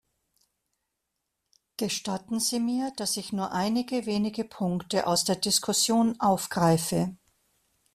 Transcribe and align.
Gestatten 1.77 2.39
Sie 2.39 2.59
mir, 2.59 2.91
dass 2.97 3.17
ich 3.17 3.33
nur 3.33 3.51
einige 3.51 4.07
wenige 4.07 4.43
Punkte 4.43 5.05
aus 5.05 5.25
der 5.25 5.35
Diskussion 5.35 6.19
aufgreife. 6.19 7.15